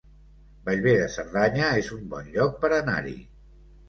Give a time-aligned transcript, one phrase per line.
[0.69, 3.15] Bellver de Cerdanya es un bon lloc per anar-hi